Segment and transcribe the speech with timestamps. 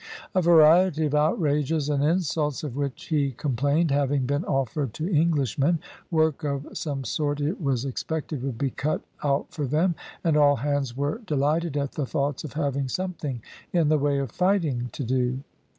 [0.33, 5.77] A variety of outrages and insults of which he complained having been offered to Englishmen,
[6.09, 9.93] work of some sort it was expected would be cut out for them,
[10.23, 14.31] and all hands were delighted at the thoughts of having something in the way of
[14.31, 15.41] fighting to do.